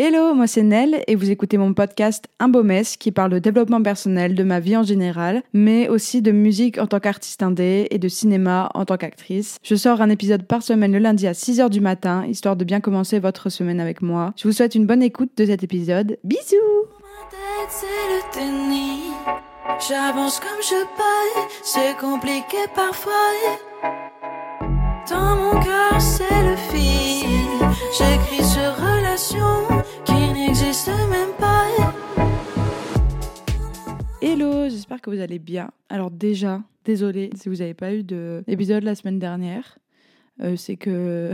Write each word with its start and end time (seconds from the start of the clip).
Hello, 0.00 0.32
moi 0.32 0.46
c'est 0.46 0.62
Nell 0.62 1.02
et 1.08 1.16
vous 1.16 1.28
écoutez 1.28 1.58
mon 1.58 1.74
podcast 1.74 2.28
Un 2.38 2.46
beau 2.46 2.62
mess 2.62 2.96
qui 2.96 3.10
parle 3.10 3.32
de 3.32 3.40
développement 3.40 3.82
personnel, 3.82 4.36
de 4.36 4.44
ma 4.44 4.60
vie 4.60 4.76
en 4.76 4.84
général, 4.84 5.42
mais 5.52 5.88
aussi 5.88 6.22
de 6.22 6.30
musique 6.30 6.78
en 6.78 6.86
tant 6.86 7.00
qu'artiste 7.00 7.42
indé 7.42 7.88
et 7.90 7.98
de 7.98 8.06
cinéma 8.06 8.70
en 8.74 8.84
tant 8.84 8.96
qu'actrice. 8.96 9.58
Je 9.64 9.74
sors 9.74 10.00
un 10.00 10.08
épisode 10.08 10.44
par 10.44 10.62
semaine 10.62 10.92
le 10.92 11.00
lundi 11.00 11.26
à 11.26 11.32
6h 11.32 11.68
du 11.68 11.80
matin, 11.80 12.24
histoire 12.26 12.54
de 12.54 12.62
bien 12.62 12.78
commencer 12.78 13.18
votre 13.18 13.48
semaine 13.48 13.80
avec 13.80 14.00
moi. 14.00 14.34
Je 14.36 14.46
vous 14.46 14.52
souhaite 14.52 14.76
une 14.76 14.86
bonne 14.86 15.02
écoute 15.02 15.32
de 15.36 15.46
cet 15.46 15.64
épisode. 15.64 16.16
Bisous 16.22 16.56
J'avance 19.88 20.38
comme 20.38 20.62
je 20.62 20.84
peux, 20.96 21.40
c'est 21.64 21.96
compliqué 22.00 22.58
parfois. 22.72 23.12
Dans 25.10 25.34
mon 25.34 25.60
cœur, 25.60 26.00
c'est 26.00 26.42
le 26.44 26.54
fil. 26.70 27.27
Vous 35.08 35.20
allez 35.20 35.38
bien. 35.38 35.70
Alors 35.88 36.10
déjà, 36.10 36.62
désolé 36.84 37.30
si 37.34 37.48
vous 37.48 37.56
n'avez 37.56 37.74
pas 37.74 37.94
eu 37.94 38.02
d'épisode 38.02 38.82
la 38.82 38.94
semaine 38.94 39.18
dernière. 39.18 39.78
Euh, 40.40 40.56
c'est 40.56 40.76
que 40.76 41.32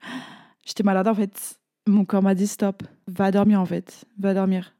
j'étais 0.64 0.82
malade 0.82 1.08
en 1.08 1.14
fait. 1.14 1.58
Mon 1.86 2.04
corps 2.04 2.22
m'a 2.22 2.34
dit 2.34 2.46
stop, 2.46 2.82
va 3.06 3.30
dormir 3.30 3.60
en 3.60 3.66
fait, 3.66 4.04
va 4.18 4.34
dormir. 4.34 4.74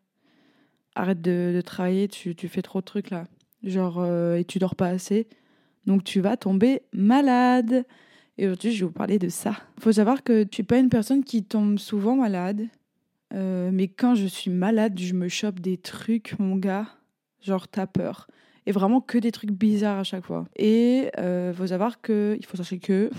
Arrête 0.96 1.20
de, 1.20 1.60
travailler, 1.64 2.08
tu, 2.08 2.34
fais 2.48 2.62
trop 2.62 2.80
de 2.80 2.84
trucs 2.84 3.10
là. 3.10 3.26
Genre, 3.62 3.98
euh, 3.98 4.36
et 4.36 4.44
tu 4.44 4.58
dors 4.58 4.74
pas 4.74 4.88
assez. 4.88 5.28
Donc 5.86 6.02
tu 6.04 6.20
vas 6.20 6.36
tomber 6.36 6.82
malade. 6.92 7.84
Et 8.38 8.46
aujourd'hui, 8.46 8.72
je 8.72 8.80
vais 8.80 8.86
vous 8.86 8.92
parler 8.92 9.18
de 9.18 9.28
ça. 9.28 9.56
Faut 9.78 9.92
savoir 9.92 10.22
que 10.22 10.42
je 10.42 10.48
suis 10.54 10.62
pas 10.62 10.78
une 10.78 10.88
personne 10.88 11.24
qui 11.24 11.44
tombe 11.44 11.78
souvent 11.78 12.16
malade. 12.16 12.66
Euh, 13.34 13.70
mais 13.72 13.88
quand 13.88 14.14
je 14.14 14.26
suis 14.26 14.50
malade, 14.50 14.98
je 14.98 15.14
me 15.14 15.28
chope 15.28 15.60
des 15.60 15.76
trucs, 15.76 16.38
mon 16.38 16.56
gars. 16.56 16.88
Genre, 17.42 17.68
t'as 17.68 17.86
peur. 17.86 18.26
Et 18.66 18.72
vraiment 18.72 19.00
que 19.00 19.18
des 19.18 19.30
trucs 19.30 19.52
bizarres 19.52 19.98
à 19.98 20.04
chaque 20.04 20.24
fois. 20.24 20.46
Et 20.56 21.10
euh, 21.18 21.52
faut 21.52 21.68
savoir 21.68 22.00
que. 22.00 22.36
Il 22.38 22.46
faut 22.46 22.56
savoir 22.56 22.80
que. 22.80 23.10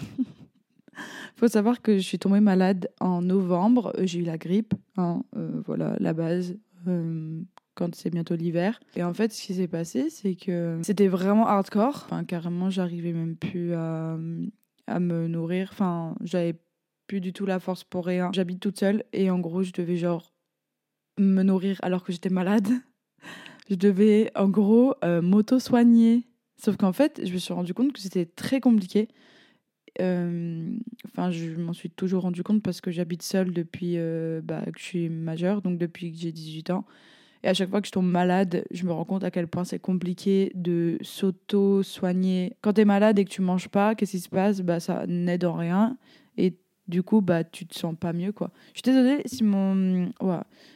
faut 1.36 1.48
savoir 1.48 1.82
que 1.82 1.98
je 1.98 2.04
suis 2.04 2.20
tombée 2.20 2.40
malade 2.40 2.90
en 3.00 3.22
novembre. 3.22 3.94
J'ai 4.00 4.20
eu 4.20 4.24
la 4.24 4.38
grippe. 4.38 4.74
Hein, 4.98 5.24
euh, 5.36 5.62
voilà, 5.66 5.96
la 6.00 6.14
base. 6.14 6.58
quand 7.76 7.96
c'est 7.96 8.10
bientôt 8.10 8.36
l'hiver. 8.36 8.80
Et 8.96 9.04
en 9.04 9.14
fait, 9.14 9.32
ce 9.32 9.42
qui 9.42 9.54
s'est 9.54 9.68
passé, 9.68 10.10
c'est 10.10 10.36
que 10.36 10.80
c'était 10.82 11.08
vraiment 11.08 11.48
hardcore. 11.48 12.04
Enfin, 12.06 12.24
carrément, 12.26 12.70
j'arrivais 12.70 13.14
même 13.14 13.36
plus 13.36 13.74
à, 13.74 14.18
à 14.88 15.00
me 15.00 15.28
nourrir. 15.28 15.70
Enfin, 15.72 16.16
j'avais 16.22 16.56
plus 17.08 17.22
du 17.22 17.34
tout 17.34 17.46
la 17.46 17.60
force 17.60 17.84
pour 17.84 18.06
rien. 18.06 18.30
J'habite 18.34 18.60
toute 18.60 18.78
seule 18.78 19.04
et 19.14 19.32
en 19.32 19.40
gros, 19.40 19.64
je 19.64 19.72
devais 19.72 19.96
genre 19.96 20.34
me 21.18 21.42
nourrir 21.42 21.80
alors 21.82 22.04
que 22.04 22.12
j'étais 22.12 22.30
malade. 22.30 22.68
je 23.70 23.76
devais 23.76 24.32
en 24.36 24.50
gros 24.50 24.94
euh, 25.04 25.22
m'auto-soigner. 25.22 26.28
Sauf 26.58 26.78
qu'en 26.78 26.94
fait, 26.94 27.22
je 27.24 27.32
me 27.32 27.38
suis 27.38 27.54
rendu 27.54 27.74
compte 27.74 27.94
que 27.94 28.00
c'était 28.00 28.26
très 28.26 28.60
compliqué. 28.60 29.08
Euh, 30.02 30.76
enfin, 31.06 31.32
je 31.32 31.56
m'en 31.56 31.74
suis 31.74 31.90
toujours 31.90 32.24
rendu 32.24 32.44
compte 32.44 32.62
parce 32.64 32.82
que 32.82 32.92
j'habite 32.92 33.24
seule 33.24 33.52
depuis 33.52 33.94
euh, 33.98 34.42
bah, 34.44 34.62
que 34.66 34.80
je 34.80 34.84
suis 34.84 35.10
majeure, 35.10 35.62
donc 35.62 35.78
depuis 35.78 36.12
que 36.12 36.18
j'ai 36.18 36.32
18 36.32 36.70
ans. 36.72 36.86
Et 37.44 37.48
à 37.48 37.54
chaque 37.54 37.70
fois 37.70 37.82
que 37.82 37.88
je 37.88 37.92
tombe 37.92 38.10
malade, 38.10 38.66
je 38.72 38.84
me 38.86 38.92
rends 38.92 39.06
compte 39.06 39.24
à 39.24 39.32
quel 39.32 39.48
point 39.48 39.64
c'est 39.64 39.80
compliqué 39.80 40.52
de 40.56 40.98
s'auto-soigner. 41.02 42.54
Quand 42.62 42.74
tu 42.74 42.82
es 42.82 42.86
malade 42.86 43.20
et 43.20 43.26
que 43.26 43.30
tu 43.30 43.42
manges 43.42 43.70
pas, 43.70 43.94
qu'est-ce 43.96 44.12
qui 44.12 44.20
se 44.20 44.30
passe? 44.30 44.62
Bah, 44.62 44.80
Ça 44.80 45.06
n'aide 45.08 45.46
en 45.46 45.54
rien. 45.54 45.98
Et 46.38 46.56
du 46.88 47.04
coup, 47.04 47.22
bah, 47.22 47.44
tu 47.44 47.66
te 47.66 47.76
sens 47.76 47.96
pas 48.00 48.14
mieux. 48.14 48.32
quoi. 48.32 48.52
Je 48.74 48.82
suis 48.84 48.84
désolée 48.84 49.22
si 49.26 49.44
mon, 49.44 50.12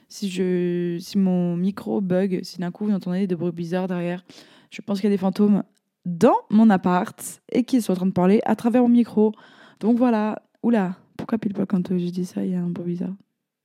si 0.10 0.30
je, 0.30 0.98
si 1.00 1.18
mon 1.18 1.56
micro 1.56 2.02
bug, 2.02 2.42
si 2.44 2.60
d'un 2.60 2.72
coup 2.72 2.86
vous 2.86 2.94
entendez 2.94 3.28
des 3.28 3.36
bruits 3.36 3.52
bizarres 3.52 3.88
derrière. 3.88 4.24
Je 4.70 4.82
pense 4.82 5.00
qu'il 5.00 5.10
y 5.10 5.14
a 5.14 5.16
des 5.16 5.20
fantômes 5.20 5.64
dans 6.06 6.38
mon 6.50 6.70
appart 6.70 7.42
et 7.52 7.64
qui 7.64 7.82
sont 7.82 7.94
en 7.94 7.96
train 7.96 8.06
de 8.06 8.12
parler 8.12 8.42
à 8.46 8.56
travers 8.56 8.82
mon 8.82 8.90
micro. 8.90 9.34
Donc 9.80 9.98
voilà. 9.98 10.42
Oula, 10.64 10.96
pourquoi 11.18 11.38
pile 11.38 11.54
poil 11.54 11.66
quand 11.66 11.98
je 11.98 12.10
dis 12.10 12.26
ça, 12.26 12.44
il 12.44 12.52
y 12.52 12.56
a 12.56 12.62
un 12.62 12.70
bruit 12.70 12.94
bizarre 12.94 13.16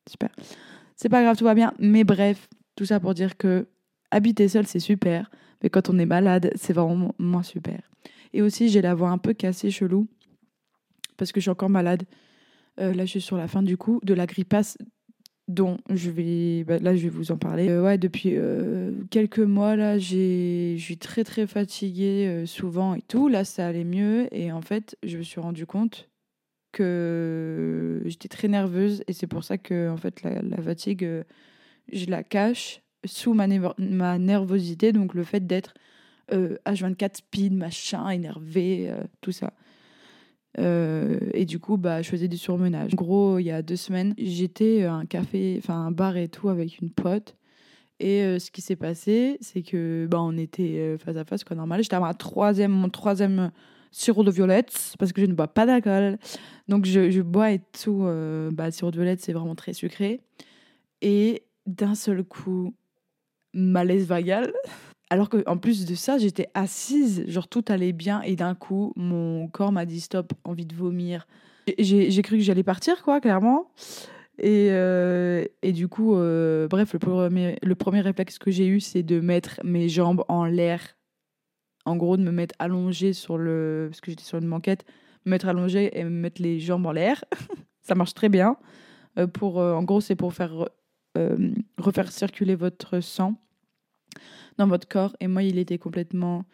Super. 0.09 0.31
C'est 0.97 1.09
pas 1.09 1.23
grave, 1.23 1.37
tout 1.37 1.45
va 1.45 1.55
bien. 1.55 1.75
Mais 1.79 2.05
bref, 2.05 2.49
tout 2.75 2.85
ça 2.85 3.01
pour 3.01 3.15
dire 3.15 3.37
que 3.37 3.67
habiter 4.11 4.49
seul, 4.49 4.67
c'est 4.67 4.81
super, 4.81 5.31
mais 5.63 5.69
quand 5.69 5.91
on 5.91 5.99
est 5.99 6.07
malade, 6.07 6.51
c'est 6.55 6.73
vraiment 6.73 7.15
moins 7.19 7.43
super. 7.43 7.81
Et 8.33 8.43
aussi, 8.43 8.69
j'ai 8.69 8.83
la 8.83 8.95
voix 8.95 9.11
un 9.11 9.19
peu 9.19 9.35
cassée, 9.35 9.71
chelou, 9.71 10.09
parce 11.17 11.33
que 11.33 11.41
je 11.41 11.43
suis 11.43 11.51
encore 11.51 11.71
malade. 11.71 12.05
Euh, 12.81 12.93
là, 12.93 13.05
je 13.05 13.11
suis 13.11 13.21
sur 13.21 13.37
la 13.37 13.49
fin 13.49 13.63
du 13.63 13.77
coup 13.77 14.01
de 14.03 14.15
la 14.15 14.27
grippasse 14.27 14.77
dont 15.49 15.79
je 15.91 16.11
vais 16.11 16.65
bah, 16.65 16.79
là 16.79 16.97
je 16.97 17.05
vais 17.05 17.09
vous 17.09 17.31
en 17.31 17.37
parler. 17.37 17.69
Euh, 17.69 17.83
ouais 17.83 17.99
depuis 17.99 18.33
euh, 18.35 18.93
quelques 19.11 19.39
mois 19.39 19.77
là 19.77 19.97
j'ai 19.97 20.75
je 20.77 20.83
suis 20.83 20.99
très 20.99 21.23
très 21.23 21.47
fatiguée 21.47 22.45
souvent 22.47 22.95
et 22.95 23.03
tout. 23.03 23.29
Là 23.29 23.45
ça 23.45 23.69
allait 23.69 23.85
mieux 23.85 24.29
et 24.35 24.51
en 24.51 24.61
fait 24.61 24.97
je 25.05 25.19
me 25.19 25.23
suis 25.23 25.41
rendu 25.41 25.65
compte 25.65 26.09
que 26.73 28.03
j'étais 28.07 28.29
très 28.29 28.49
nerveuse 28.49 29.05
et 29.07 29.13
c'est 29.13 29.29
pour 29.29 29.45
ça 29.45 29.57
que 29.57 29.89
en 29.89 29.97
fait 29.97 30.23
la, 30.23 30.63
fatigue 30.63 31.09
je 31.93 32.07
la 32.07 32.23
cache 32.25 32.83
sous 33.05 33.33
ma, 33.33 33.47
nervosité, 34.19 34.93
donc 34.93 35.15
le 35.15 35.23
fait 35.23 35.47
d'être 35.47 35.75
euh, 36.33 36.57
H24 36.67 37.19
speed, 37.19 37.53
machin, 37.55 38.09
énervé, 38.11 38.93
tout 39.21 39.31
ça. 39.31 39.53
Euh, 40.59 41.19
et 41.33 41.45
du 41.45 41.59
coup, 41.59 41.77
bah, 41.77 42.03
je 42.03 42.09
faisais 42.09 42.29
du 42.29 42.39
surmenage. 42.39 42.93
En 42.93 42.97
gros, 42.97 43.39
il 43.39 43.45
y 43.45 43.51
a 43.51 43.63
deux 43.63 43.77
semaines, 43.77 44.15
j'étais 44.19 44.85
à 44.85 44.95
un 44.95 45.07
café, 45.07 45.57
enfin 45.59 45.75
un 45.75 45.91
bar 45.91 46.17
et 46.17 46.29
tout 46.29 46.49
avec 46.49 46.81
une 46.81 46.91
pote. 46.91 47.37
Et 47.99 48.39
ce 48.39 48.51
qui 48.51 48.61
s'est 48.61 48.77
passé, 48.77 49.39
c'est 49.41 49.63
que 49.63 50.07
bah, 50.11 50.21
on 50.21 50.37
était 50.37 50.97
face 50.99 51.17
à 51.17 51.25
face, 51.25 51.45
quoi, 51.45 51.57
normal. 51.57 51.83
J'étais 51.83 51.97
à 51.97 52.01
ma 52.01 52.13
troisième, 52.13 52.71
mon 52.71 52.91
troisième 52.91 53.51
sirop 53.91 54.23
de 54.23 54.31
violette, 54.31 54.95
parce 54.99 55.13
que 55.15 55.23
je 55.23 55.27
ne 55.27 55.33
bois 55.33 55.49
pas 55.49 55.65
d'alcool. 55.65 56.19
Donc 56.69 56.85
je, 56.85 57.11
je, 57.11 57.23
bois 57.23 57.53
et 57.53 57.61
tout. 57.83 58.07
bah, 58.53 58.71
sirop 58.71 58.91
de 58.91 58.97
violette, 58.97 59.21
c'est 59.23 59.33
vraiment 59.33 59.55
très 59.55 59.73
sucré. 59.73 60.21
Et 61.01 61.43
d'un 61.67 61.95
seul 61.95 62.23
coup, 62.23 62.75
malaise 63.55 64.07
vagal. 64.07 64.53
Alors 65.09 65.29
qu'en 65.29 65.57
plus 65.57 65.87
de 65.87 65.95
ça, 65.95 66.19
j'étais 66.19 66.49
assise, 66.55 67.25
genre 67.29 67.47
tout 67.47 67.65
allait 67.69 67.93
bien, 67.93 68.23
et 68.23 68.35
d'un 68.35 68.55
coup, 68.55 68.93
mon 68.97 69.47
corps 69.47 69.71
m'a 69.71 69.87
dit 69.87 70.01
stop, 70.01 70.33
envie 70.45 70.67
de 70.67 70.75
vomir. 70.75 71.27
J'ai 71.79 72.23
cru 72.23 72.37
que 72.37 72.43
j'allais 72.43 72.65
partir, 72.65 73.03
quoi, 73.03 73.21
clairement. 73.21 73.71
Et, 74.39 74.69
euh, 74.71 75.45
et 75.63 75.73
du 75.73 75.89
coup, 75.89 76.17
euh, 76.17 76.69
bref, 76.69 76.93
le 76.93 76.99
premier, 76.99 77.57
le 77.63 77.75
premier 77.75 78.01
réflexe 78.01 78.39
que 78.39 78.51
j'ai 78.51 78.67
eu, 78.67 78.81
c'est 78.81 79.03
de 79.03 79.21
mettre 79.21 79.61
mes 79.65 79.89
jambes 79.89 80.25
en 80.29 80.45
l'air. 80.45 80.97
En 81.85 81.97
gros, 81.97 82.17
de 82.17 82.23
me 82.23 82.33
mettre 82.33 82.55
allongée 82.59 83.13
sur 83.13 83.39
le. 83.39 83.87
Parce 83.91 84.01
que 84.01 84.11
j'étais 84.11 84.25
sur 84.25 84.39
une 84.39 84.51
banquette, 84.51 84.85
me 85.25 85.31
mettre 85.31 85.47
allongée 85.47 85.99
et 85.99 86.05
me 86.05 86.11
mettre 86.11 86.43
les 86.43 86.59
jambes 86.59 86.85
en 86.87 86.93
l'air. 86.93 87.25
ça 87.81 87.95
marche 87.95 88.15
très 88.15 88.29
bien. 88.29 88.57
Euh, 89.19 89.27
pour, 89.27 89.59
en 89.59 89.83
gros, 89.85 90.01
c'est 90.01 90.17
pour 90.17 90.35
faire 90.35 90.69
refaire 91.79 92.13
circuler 92.13 92.57
votre 92.57 93.01
sang 93.01 93.41
dans 94.59 94.67
votre 94.67 94.89
corps. 94.89 95.17
Et 95.21 95.27
moi, 95.27 95.43
il 95.43 95.59
était 95.59 95.79
complètement. 95.79 96.45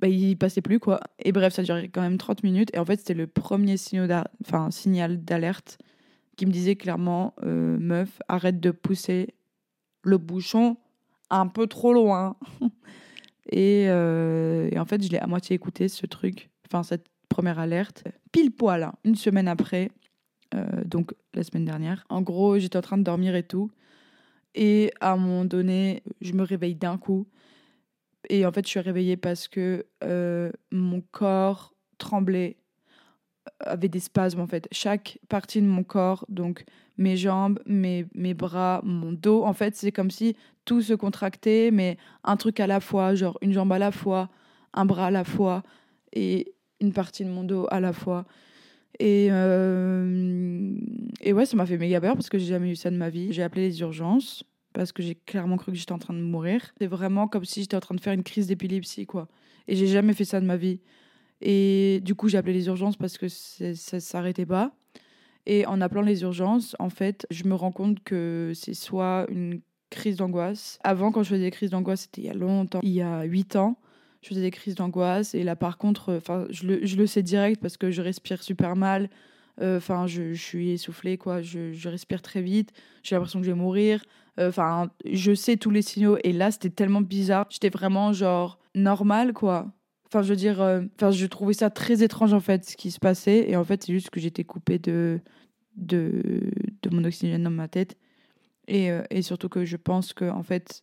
Bah, 0.00 0.08
il 0.08 0.36
passait 0.36 0.60
plus, 0.60 0.80
quoi. 0.80 1.00
Et 1.18 1.32
bref, 1.32 1.54
ça 1.54 1.62
durait 1.62 1.88
quand 1.88 2.02
même 2.02 2.18
30 2.18 2.42
minutes. 2.42 2.70
Et 2.74 2.78
en 2.78 2.84
fait, 2.84 2.98
c'était 2.98 3.14
le 3.14 3.26
premier 3.26 3.76
signal 3.76 5.24
d'alerte 5.24 5.78
qui 6.36 6.46
me 6.46 6.50
disait 6.50 6.76
clairement 6.76 7.34
euh, 7.44 7.78
Meuf, 7.78 8.20
arrête 8.28 8.60
de 8.60 8.70
pousser 8.70 9.34
le 10.02 10.18
bouchon 10.18 10.76
un 11.30 11.46
peu 11.46 11.66
trop 11.66 11.92
loin. 11.92 12.36
Euh, 13.52 14.68
et, 14.72 14.78
en 14.78 14.84
fait, 14.84 15.04
je 15.04 15.10
l'ai 15.10 15.18
à 15.18 15.26
moitié 15.26 15.54
écouté, 15.54 15.88
ce 15.88 16.06
truc. 16.06 16.50
Enfin, 16.66 16.82
cette 16.82 17.06
première 17.28 17.58
alerte. 17.58 18.02
Pile 18.32 18.50
poil, 18.50 18.82
hein, 18.82 18.94
une 19.04 19.14
semaine 19.14 19.48
après, 19.48 19.90
euh, 20.54 20.82
donc 20.84 21.14
la 21.34 21.44
semaine 21.44 21.64
dernière. 21.64 22.04
En 22.08 22.22
gros, 22.22 22.58
j'étais 22.58 22.78
en 22.78 22.82
train 22.82 22.98
de 22.98 23.02
dormir 23.02 23.36
et 23.36 23.42
tout. 23.42 23.70
Et 24.54 24.92
à 25.00 25.12
un 25.12 25.16
moment 25.16 25.44
donné, 25.44 26.02
je 26.20 26.32
me 26.32 26.42
réveille 26.42 26.74
d'un 26.74 26.98
coup. 26.98 27.26
Et 28.28 28.46
en 28.46 28.52
fait, 28.52 28.64
je 28.64 28.70
suis 28.70 28.80
réveillée 28.80 29.16
parce 29.16 29.48
que 29.48 29.86
euh, 30.02 30.50
mon 30.70 31.02
corps 31.10 31.74
tremblait, 31.98 32.56
avait 33.60 33.88
des 33.88 34.00
spasmes 34.00 34.40
en 34.40 34.46
fait. 34.46 34.68
Chaque 34.72 35.18
partie 35.28 35.60
de 35.60 35.66
mon 35.66 35.84
corps, 35.84 36.24
donc 36.28 36.64
mes 36.96 37.16
jambes, 37.16 37.60
mes, 37.66 38.06
mes 38.14 38.34
bras, 38.34 38.80
mon 38.84 39.12
dos, 39.12 39.44
en 39.44 39.52
fait, 39.52 39.76
c'est 39.76 39.92
comme 39.92 40.10
si 40.10 40.36
tout 40.64 40.80
se 40.80 40.94
contractait, 40.94 41.70
mais 41.72 41.98
un 42.22 42.36
truc 42.36 42.60
à 42.60 42.66
la 42.66 42.80
fois, 42.80 43.14
genre 43.14 43.38
une 43.42 43.52
jambe 43.52 43.72
à 43.72 43.78
la 43.78 43.90
fois, 43.90 44.30
un 44.72 44.84
bras 44.84 45.06
à 45.06 45.10
la 45.10 45.24
fois 45.24 45.62
et 46.12 46.54
une 46.80 46.92
partie 46.92 47.24
de 47.24 47.30
mon 47.30 47.44
dos 47.44 47.66
à 47.70 47.80
la 47.80 47.92
fois. 47.92 48.24
Et, 49.00 49.28
euh, 49.30 50.74
et 51.20 51.32
ouais, 51.32 51.46
ça 51.46 51.56
m'a 51.56 51.66
fait 51.66 51.78
méga 51.78 52.00
peur 52.00 52.14
parce 52.14 52.28
que 52.28 52.38
j'ai 52.38 52.46
jamais 52.46 52.70
eu 52.70 52.76
ça 52.76 52.90
de 52.90 52.96
ma 52.96 53.10
vie. 53.10 53.32
J'ai 53.32 53.42
appelé 53.42 53.68
les 53.68 53.80
urgences 53.80 54.44
parce 54.72 54.92
que 54.92 55.02
j'ai 55.02 55.14
clairement 55.14 55.56
cru 55.56 55.72
que 55.72 55.78
j'étais 55.78 55.92
en 55.92 55.98
train 55.98 56.14
de 56.14 56.20
mourir. 56.20 56.72
C'est 56.78 56.86
vraiment 56.86 57.28
comme 57.28 57.44
si 57.44 57.60
j'étais 57.60 57.76
en 57.76 57.80
train 57.80 57.94
de 57.94 58.00
faire 58.00 58.12
une 58.12 58.22
crise 58.22 58.46
d'épilepsie, 58.46 59.06
quoi. 59.06 59.28
Et 59.68 59.76
j'ai 59.76 59.86
jamais 59.86 60.12
fait 60.12 60.24
ça 60.24 60.40
de 60.40 60.46
ma 60.46 60.56
vie. 60.56 60.80
Et 61.40 62.00
du 62.04 62.14
coup, 62.14 62.28
j'ai 62.28 62.38
appelé 62.38 62.52
les 62.52 62.66
urgences 62.66 62.96
parce 62.96 63.18
que 63.18 63.28
ça 63.28 64.00
s'arrêtait 64.00 64.46
pas. 64.46 64.74
Et 65.46 65.66
en 65.66 65.80
appelant 65.80 66.02
les 66.02 66.22
urgences, 66.22 66.74
en 66.78 66.88
fait, 66.88 67.26
je 67.30 67.44
me 67.44 67.54
rends 67.54 67.72
compte 67.72 68.02
que 68.02 68.52
c'est 68.54 68.74
soit 68.74 69.26
une 69.28 69.60
crise 69.90 70.16
d'angoisse. 70.16 70.78
Avant, 70.82 71.12
quand 71.12 71.22
je 71.22 71.30
faisais 71.30 71.44
des 71.44 71.50
crises 71.50 71.70
d'angoisse, 71.70 72.02
c'était 72.02 72.22
il 72.22 72.26
y 72.26 72.30
a 72.30 72.34
longtemps, 72.34 72.80
il 72.82 72.92
y 72.92 73.02
a 73.02 73.22
8 73.24 73.56
ans, 73.56 73.76
je 74.24 74.30
faisais 74.30 74.40
des 74.40 74.50
crises 74.50 74.74
d'angoisse. 74.74 75.34
Et 75.34 75.42
là, 75.42 75.54
par 75.54 75.76
contre, 75.76 76.14
enfin, 76.14 76.46
je 76.48 76.66
le, 76.66 76.86
je 76.86 76.96
le 76.96 77.06
sais 77.06 77.22
direct 77.22 77.60
parce 77.60 77.76
que 77.76 77.90
je 77.90 78.00
respire 78.00 78.42
super 78.42 78.74
mal. 78.74 79.10
Enfin, 79.60 80.06
je, 80.06 80.32
je, 80.32 80.42
suis 80.42 80.70
essoufflée, 80.70 81.18
quoi. 81.18 81.42
Je, 81.42 81.72
je 81.72 81.88
respire 81.88 82.22
très 82.22 82.40
vite. 82.40 82.72
J'ai 83.02 83.14
l'impression 83.14 83.38
que 83.38 83.46
je 83.46 83.50
vais 83.50 83.56
mourir. 83.56 84.02
Enfin, 84.38 84.90
je 85.04 85.34
sais 85.34 85.56
tous 85.58 85.70
les 85.70 85.82
signaux. 85.82 86.16
Et 86.24 86.32
là, 86.32 86.50
c'était 86.50 86.70
tellement 86.70 87.02
bizarre. 87.02 87.46
J'étais 87.50 87.68
vraiment 87.68 88.12
genre 88.14 88.58
normal, 88.74 89.34
quoi. 89.34 89.70
Enfin, 90.06 90.22
je 90.22 90.30
veux 90.30 90.36
dire, 90.36 90.60
enfin, 90.96 91.10
je 91.10 91.26
trouvais 91.26 91.54
ça 91.54 91.70
très 91.70 92.02
étrange 92.02 92.32
en 92.32 92.40
fait 92.40 92.64
ce 92.64 92.76
qui 92.76 92.90
se 92.90 92.98
passait. 92.98 93.50
Et 93.50 93.56
en 93.56 93.64
fait, 93.64 93.84
c'est 93.84 93.92
juste 93.92 94.10
que 94.10 94.20
j'étais 94.20 94.44
coupée 94.44 94.78
de, 94.78 95.20
de, 95.76 96.50
de 96.82 96.90
mon 96.90 97.04
oxygène 97.04 97.42
dans 97.42 97.50
ma 97.50 97.68
tête. 97.68 97.96
Et, 98.68 98.88
et 99.10 99.22
surtout 99.22 99.50
que 99.50 99.66
je 99.66 99.76
pense 99.76 100.14
que 100.14 100.24
en 100.24 100.42
fait, 100.42 100.82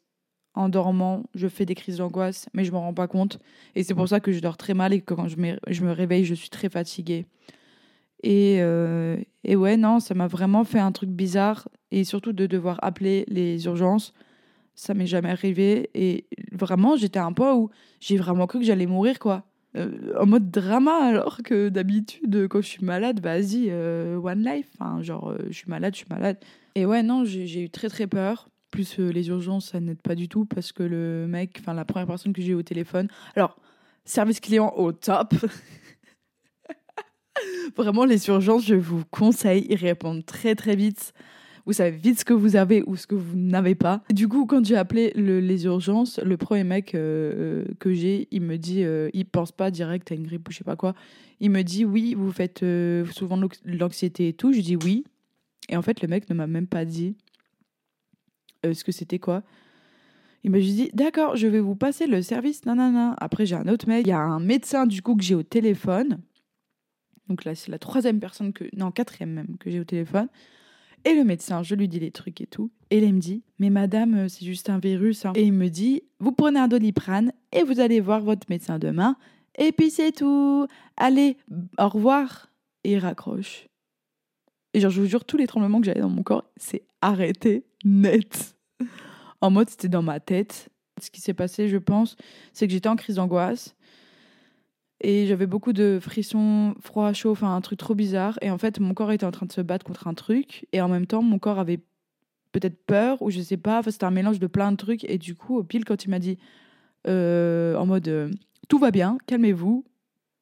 en 0.53 0.69
dormant, 0.69 1.23
je 1.33 1.47
fais 1.47 1.65
des 1.65 1.75
crises 1.75 1.97
d'angoisse, 1.97 2.49
mais 2.53 2.65
je 2.65 2.71
m'en 2.71 2.81
rends 2.81 2.93
pas 2.93 3.07
compte. 3.07 3.39
Et 3.75 3.83
c'est 3.83 3.93
pour 3.93 4.07
ça 4.07 4.19
que 4.19 4.31
je 4.31 4.39
dors 4.39 4.57
très 4.57 4.73
mal 4.73 4.93
et 4.93 5.01
que 5.01 5.13
quand 5.13 5.27
je 5.27 5.37
me, 5.37 5.57
je 5.67 5.83
me 5.83 5.91
réveille, 5.91 6.25
je 6.25 6.33
suis 6.33 6.49
très 6.49 6.69
fatiguée. 6.69 7.25
Et, 8.23 8.57
euh, 8.59 9.17
et 9.43 9.55
ouais, 9.55 9.77
non, 9.77 9.99
ça 9.99 10.13
m'a 10.13 10.27
vraiment 10.27 10.63
fait 10.63 10.79
un 10.79 10.91
truc 10.91 11.09
bizarre. 11.09 11.69
Et 11.91 12.03
surtout 12.03 12.33
de 12.33 12.45
devoir 12.47 12.79
appeler 12.81 13.25
les 13.27 13.65
urgences, 13.65 14.13
ça 14.75 14.93
m'est 14.93 15.07
jamais 15.07 15.29
arrivé. 15.29 15.89
Et 15.93 16.25
vraiment, 16.51 16.97
j'étais 16.97 17.19
un 17.19 17.33
peu 17.33 17.49
où 17.53 17.69
j'ai 17.99 18.17
vraiment 18.17 18.45
cru 18.47 18.59
que 18.59 18.65
j'allais 18.65 18.87
mourir, 18.87 19.19
quoi. 19.19 19.45
Euh, 19.77 20.13
en 20.19 20.25
mode 20.25 20.51
drama, 20.51 20.97
alors 21.05 21.37
que 21.43 21.69
d'habitude, 21.69 22.47
quand 22.49 22.61
je 22.61 22.67
suis 22.67 22.85
malade, 22.85 23.21
vas-y, 23.21 23.67
euh, 23.69 24.17
one 24.17 24.43
life. 24.43 24.67
Enfin, 24.77 25.01
genre, 25.01 25.33
je 25.47 25.53
suis 25.53 25.69
malade, 25.69 25.93
je 25.93 25.99
suis 25.99 26.09
malade. 26.09 26.37
Et 26.75 26.85
ouais, 26.85 27.03
non, 27.03 27.23
j'ai 27.23 27.63
eu 27.63 27.69
très 27.69 27.87
très 27.87 28.07
peur. 28.07 28.49
Plus 28.71 28.99
les 28.99 29.27
urgences, 29.27 29.71
ça 29.71 29.79
n'aide 29.79 30.01
pas 30.01 30.15
du 30.15 30.29
tout 30.29 30.45
parce 30.45 30.71
que 30.71 30.83
le 30.83 31.27
mec, 31.27 31.57
enfin, 31.59 31.73
la 31.73 31.85
première 31.85 32.07
personne 32.07 32.33
que 32.33 32.41
j'ai 32.41 32.51
eu 32.51 32.55
au 32.55 32.63
téléphone. 32.63 33.07
Alors, 33.35 33.57
service 34.05 34.39
client 34.39 34.73
au 34.77 34.91
top. 34.91 35.33
Vraiment, 37.75 38.05
les 38.05 38.27
urgences, 38.27 38.65
je 38.65 38.75
vous 38.75 39.03
conseille, 39.09 39.65
ils 39.69 39.75
répondent 39.75 40.25
très 40.25 40.55
très 40.55 40.75
vite. 40.75 41.13
Vous 41.65 41.73
savez 41.73 41.95
vite 41.95 42.19
ce 42.19 42.25
que 42.25 42.33
vous 42.33 42.55
avez 42.55 42.83
ou 42.87 42.95
ce 42.95 43.05
que 43.05 43.15
vous 43.15 43.37
n'avez 43.37 43.75
pas. 43.75 44.01
Du 44.09 44.27
coup, 44.27 44.45
quand 44.45 44.65
j'ai 44.65 44.75
appelé 44.75 45.11
le, 45.15 45.39
les 45.39 45.65
urgences, 45.65 46.19
le 46.19 46.37
premier 46.37 46.63
mec 46.63 46.95
euh, 46.95 47.65
que 47.79 47.93
j'ai, 47.93 48.27
il 48.31 48.41
me 48.41 48.57
dit, 48.57 48.83
euh, 48.83 49.09
il 49.13 49.25
pense 49.25 49.51
pas 49.51 49.69
direct 49.69 50.11
à 50.11 50.15
une 50.15 50.23
grippe 50.23 50.47
ou 50.49 50.51
je 50.51 50.57
sais 50.57 50.63
pas 50.63 50.75
quoi. 50.75 50.95
Il 51.39 51.51
me 51.51 51.61
dit, 51.61 51.85
oui, 51.85 52.15
vous 52.15 52.31
faites 52.31 52.63
euh, 52.63 53.05
souvent 53.07 53.39
l'anxiété 53.65 54.29
et 54.29 54.33
tout. 54.33 54.53
Je 54.53 54.61
dis 54.61 54.75
oui. 54.75 55.03
Et 55.69 55.77
en 55.77 55.81
fait, 55.81 56.01
le 56.01 56.07
mec 56.07 56.29
ne 56.29 56.35
m'a 56.35 56.47
même 56.47 56.67
pas 56.67 56.85
dit 56.85 57.15
ce 58.63 58.83
que 58.83 58.91
c'était 58.91 59.19
quoi? 59.19 59.43
Il 60.43 60.51
m'a 60.51 60.59
juste 60.59 60.75
dit, 60.75 60.89
d'accord, 60.93 61.35
je 61.35 61.47
vais 61.47 61.59
vous 61.59 61.75
passer 61.75 62.07
le 62.07 62.21
service, 62.21 62.65
nanana. 62.65 63.15
Après, 63.19 63.45
j'ai 63.45 63.55
un 63.55 63.67
autre 63.67 63.87
mec, 63.87 64.05
il 64.07 64.09
y 64.09 64.13
a 64.13 64.19
un 64.19 64.39
médecin 64.39 64.87
du 64.87 65.01
coup 65.01 65.15
que 65.15 65.23
j'ai 65.23 65.35
au 65.35 65.43
téléphone. 65.43 66.19
Donc 67.27 67.45
là, 67.45 67.53
c'est 67.53 67.71
la 67.71 67.79
troisième 67.79 68.19
personne 68.19 68.51
que. 68.51 68.65
Non, 68.75 68.91
quatrième 68.91 69.31
même 69.31 69.57
que 69.59 69.69
j'ai 69.69 69.79
au 69.79 69.83
téléphone. 69.83 70.27
Et 71.05 71.13
le 71.13 71.23
médecin, 71.23 71.63
je 71.63 71.75
lui 71.75 71.87
dis 71.87 71.99
les 71.99 72.11
trucs 72.11 72.41
et 72.41 72.47
tout. 72.47 72.71
Et 72.89 72.99
il 72.99 73.13
me 73.13 73.19
dit 73.19 73.43
Mais 73.59 73.69
madame, 73.69 74.15
euh, 74.15 74.27
c'est 74.27 74.45
juste 74.45 74.69
un 74.69 74.79
virus. 74.79 75.25
Hein. 75.25 75.33
Et 75.35 75.43
il 75.43 75.53
me 75.53 75.69
dit 75.69 76.03
Vous 76.19 76.31
prenez 76.31 76.59
un 76.59 76.67
doliprane 76.67 77.31
et 77.51 77.63
vous 77.63 77.79
allez 77.79 77.99
voir 77.99 78.21
votre 78.21 78.47
médecin 78.49 78.79
demain. 78.79 79.15
Et 79.57 79.71
puis 79.71 79.91
c'est 79.91 80.11
tout. 80.11 80.67
Allez, 80.97 81.37
au 81.77 81.87
revoir. 81.87 82.51
Et 82.83 82.93
il 82.93 82.97
raccroche. 82.97 83.67
Et 84.73 84.79
genre, 84.79 84.91
je 84.91 85.01
vous 85.01 85.07
jure, 85.07 85.25
tous 85.25 85.37
les 85.37 85.47
tremblements 85.47 85.79
que 85.79 85.85
j'avais 85.85 86.01
dans 86.01 86.09
mon 86.09 86.23
corps, 86.23 86.45
c'est 86.57 86.83
arrêté 87.01 87.65
net. 87.83 88.55
En 89.41 89.51
mode, 89.51 89.69
c'était 89.69 89.89
dans 89.89 90.03
ma 90.03 90.19
tête. 90.19 90.69
Ce 91.01 91.09
qui 91.09 91.21
s'est 91.21 91.33
passé, 91.33 91.67
je 91.67 91.77
pense, 91.77 92.15
c'est 92.53 92.67
que 92.67 92.73
j'étais 92.73 92.89
en 92.89 92.95
crise 92.95 93.15
d'angoisse. 93.15 93.75
Et 95.03 95.25
j'avais 95.25 95.47
beaucoup 95.47 95.73
de 95.73 95.97
frissons, 95.99 96.75
froid, 96.79 97.11
chaud, 97.13 97.31
enfin 97.31 97.55
un 97.55 97.61
truc 97.61 97.79
trop 97.79 97.95
bizarre. 97.95 98.37
Et 98.41 98.51
en 98.51 98.59
fait, 98.59 98.79
mon 98.79 98.93
corps 98.93 99.11
était 99.11 99.25
en 99.25 99.31
train 99.31 99.47
de 99.47 99.51
se 99.51 99.61
battre 99.61 99.83
contre 99.83 100.07
un 100.07 100.13
truc. 100.13 100.67
Et 100.73 100.81
en 100.81 100.87
même 100.87 101.07
temps, 101.07 101.23
mon 101.23 101.39
corps 101.39 101.57
avait 101.57 101.79
peut-être 102.51 102.85
peur, 102.85 103.21
ou 103.21 103.31
je 103.31 103.41
sais 103.41 103.57
pas. 103.57 103.79
Enfin, 103.79 103.89
c'était 103.89 104.05
un 104.05 104.11
mélange 104.11 104.39
de 104.39 104.47
plein 104.47 104.71
de 104.71 104.77
trucs. 104.77 105.03
Et 105.05 105.17
du 105.17 105.33
coup, 105.35 105.57
au 105.57 105.63
pile, 105.63 105.85
quand 105.85 106.05
il 106.05 106.09
m'a 106.09 106.19
dit, 106.19 106.37
euh, 107.07 107.75
en 107.77 107.87
mode, 107.87 108.07
euh, 108.09 108.29
tout 108.69 108.77
va 108.77 108.91
bien, 108.91 109.17
calmez-vous, 109.25 109.85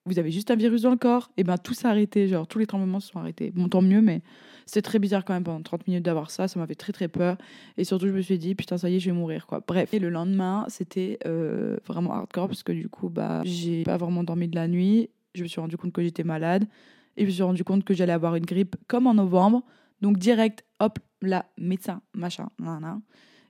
vous 0.06 0.20
avez 0.20 0.32
juste 0.32 0.50
un 0.52 0.56
virus 0.56 0.84
dans 0.84 0.92
le 0.92 0.98
corps, 0.98 1.30
et 1.38 1.44
ben 1.44 1.58
tout 1.58 1.74
s'est 1.74 1.88
arrêté. 1.88 2.28
Genre, 2.28 2.48
tous 2.48 2.60
les 2.60 2.66
tremblements 2.66 3.00
se 3.00 3.10
sont 3.12 3.20
arrêtés. 3.20 3.52
Bon, 3.52 3.68
tant 3.68 3.82
mieux, 3.82 4.02
mais 4.02 4.22
c'était 4.66 4.82
très 4.82 5.00
bizarre 5.00 5.26
quand 5.26 5.34
même 5.34 5.44
pendant 5.44 5.62
30 5.62 5.88
minutes 5.88 6.04
d'avoir 6.04 6.32
ça. 6.32 6.48
Ça 6.48 6.60
m'avait 6.60 6.76
très 6.76 6.94
très 6.94 7.08
peur. 7.08 7.38
Et 7.78 7.84
surtout, 7.84 8.08
je 8.08 8.14
me 8.14 8.22
suis 8.22 8.38
dit, 8.38 8.56
putain, 8.56 8.78
ça 8.78 8.90
y 8.90 8.96
est, 8.96 9.00
je 9.00 9.10
vais 9.10 9.16
mourir, 9.16 9.46
quoi. 9.46 9.62
Bref. 9.68 9.94
Et 9.94 10.00
le 10.00 10.10
lendemain, 10.10 10.66
c'était 10.68 11.20
euh, 11.26 11.78
vraiment 11.88 12.14
hardcore 12.14 12.48
parce 12.48 12.64
que 12.64 12.72
du 12.72 12.90
coup, 12.90 13.10
bah, 13.10 13.42
j'ai 13.46 13.84
pas 13.84 13.98
vraiment 13.98 14.24
dormi 14.24 14.48
de 14.48 14.56
la 14.56 14.68
nuit. 14.68 15.10
Je 15.36 15.44
me 15.44 15.48
suis 15.48 15.60
rendu 15.60 15.78
compte 15.78 15.94
que 15.94 16.02
j'étais 16.02 16.24
malade. 16.24 16.66
Et 17.18 17.24
je 17.24 17.28
me 17.28 17.32
suis 17.32 17.44
rendu 17.44 17.64
compte 17.64 17.84
que 17.84 17.94
j'allais 17.94 18.14
avoir 18.14 18.36
une 18.36 18.46
grippe 18.46 18.76
comme 18.88 19.08
en 19.08 19.14
novembre. 19.14 19.64
Donc, 20.02 20.18
direct, 20.18 20.64
hop, 20.80 21.00
là, 21.22 21.46
médecin, 21.58 22.02
machin, 22.14 22.50
nan, 22.60 23.02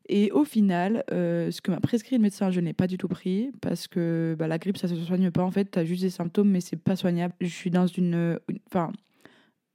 Et 0.10 0.32
au 0.32 0.44
final, 0.44 1.04
euh, 1.12 1.52
ce 1.52 1.62
que 1.62 1.72
m'a 1.72 1.80
prescrit 1.80 2.16
le 2.16 2.22
médecin, 2.22 2.50
je 2.50 2.60
n'ai 2.60 2.74
pas 2.74 2.88
du 2.88 2.98
tout 2.98 3.08
pris 3.08 3.52
parce 3.62 3.88
que 3.88 4.36
bah, 4.38 4.48
la 4.48 4.58
grippe, 4.58 4.78
ça 4.78 4.88
se 4.88 4.96
soigne 4.96 5.32
pas. 5.32 5.44
En 5.44 5.52
fait, 5.52 5.72
tu 5.72 5.80
as 5.80 5.86
juste 5.86 6.02
des 6.02 6.10
symptômes, 6.10 6.50
mais 6.50 6.62
c'est 6.62 6.82
pas 6.82 6.96
soignable. 6.96 7.34
Je 7.40 7.48
suis 7.48 7.70
dans 7.70 7.88
une. 7.88 8.40
Enfin, 8.68 8.92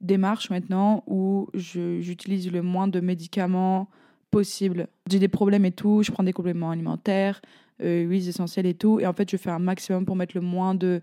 démarche 0.01 0.49
maintenant 0.49 1.03
où 1.07 1.47
j'utilise 1.53 2.51
le 2.51 2.61
moins 2.61 2.87
de 2.87 2.99
médicaments 2.99 3.89
possible. 4.31 4.87
J'ai 5.09 5.19
des 5.19 5.27
problèmes 5.27 5.65
et 5.65 5.71
tout, 5.71 6.03
je 6.03 6.11
prends 6.11 6.23
des 6.23 6.33
compléments 6.33 6.71
alimentaires, 6.71 7.41
euh, 7.81 8.01
huiles 8.03 8.27
essentielles 8.27 8.65
et 8.65 8.73
tout, 8.73 8.99
et 8.99 9.07
en 9.07 9.13
fait 9.13 9.29
je 9.29 9.37
fais 9.37 9.49
un 9.49 9.59
maximum 9.59 10.05
pour 10.05 10.15
mettre 10.15 10.35
le 10.35 10.41
moins 10.41 10.75
de, 10.75 11.01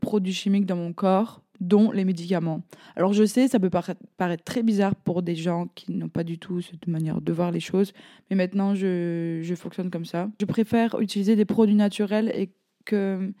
produits 0.00 0.34
chimiques 0.34 0.66
dans 0.66 0.76
mon 0.76 0.92
corps, 0.92 1.42
dont 1.60 1.90
les 1.90 2.04
médicaments. 2.04 2.62
Alors 2.96 3.12
je 3.12 3.24
sais, 3.24 3.48
ça 3.48 3.58
peut 3.58 3.70
paraître, 3.70 4.00
très 4.44 4.62
bizarre 4.62 4.94
pour 4.94 5.22
des 5.22 5.34
gens 5.34 5.68
qui 5.74 5.92
n'ont 5.92 6.08
pas 6.08 6.24
du 6.24 6.38
tout 6.38 6.60
cette 6.60 6.86
manière 6.86 7.20
de 7.20 7.32
voir 7.32 7.50
les 7.50 7.60
choses, 7.60 7.92
mais 8.30 8.36
maintenant 8.36 8.74
je, 8.74 9.40
je 9.42 9.54
fonctionne 9.54 9.90
comme 9.90 10.04
ça. 10.04 10.28
Je 10.40 10.46
préfère 10.46 11.00
utiliser 11.00 11.36
des 11.36 11.44
produits 11.44 11.74
naturels 11.74 12.30
et 12.34 12.50
que 12.84 13.32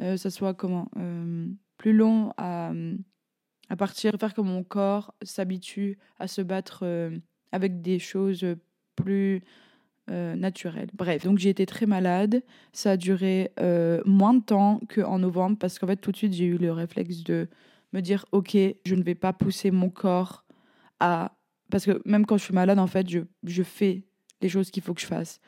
euh, 0.00 0.16
ça 0.16 0.30
soit 0.30 0.54
comment 0.54 0.88
euh, 0.96 1.46
plus 1.78 1.92
long 1.92 2.32
à 2.36 2.72
à 3.68 3.76
partir 3.76 4.12
de 4.12 4.18
faire 4.18 4.34
que 4.34 4.40
mon 4.40 4.62
corps 4.62 5.14
s'habitue 5.22 5.98
à 6.18 6.28
se 6.28 6.42
battre 6.42 6.80
euh, 6.82 7.16
avec 7.52 7.80
des 7.80 7.98
choses 7.98 8.44
plus 8.96 9.42
euh, 10.10 10.36
naturelles. 10.36 10.90
Bref, 10.94 11.24
donc 11.24 11.38
j'ai 11.38 11.48
été 11.48 11.66
très 11.66 11.86
malade. 11.86 12.42
Ça 12.72 12.92
a 12.92 12.96
duré 12.96 13.52
euh, 13.60 14.02
moins 14.04 14.34
de 14.34 14.42
temps 14.42 14.80
qu'en 14.94 15.18
novembre 15.18 15.56
parce 15.58 15.78
qu'en 15.78 15.86
fait 15.86 15.96
tout 15.96 16.12
de 16.12 16.16
suite 16.16 16.32
j'ai 16.34 16.44
eu 16.44 16.58
le 16.58 16.72
réflexe 16.72 17.22
de 17.24 17.48
me 17.92 18.00
dire 18.00 18.26
ok, 18.32 18.56
je 18.84 18.94
ne 18.94 19.02
vais 19.02 19.14
pas 19.14 19.32
pousser 19.32 19.70
mon 19.70 19.90
corps 19.90 20.44
à... 21.00 21.36
Parce 21.70 21.86
que 21.86 22.02
même 22.04 22.26
quand 22.26 22.36
je 22.36 22.44
suis 22.44 22.54
malade, 22.54 22.78
en 22.78 22.86
fait, 22.86 23.08
je, 23.08 23.20
je 23.44 23.62
fais 23.62 24.04
les 24.42 24.48
choses 24.48 24.70
qu'il 24.70 24.82
faut 24.82 24.94
que 24.94 25.00
je 25.00 25.06
fasse. 25.06 25.40